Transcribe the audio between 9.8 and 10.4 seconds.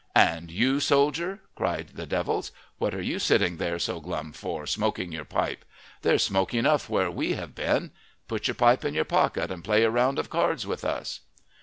a round of